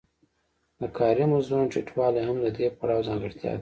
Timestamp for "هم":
2.27-2.37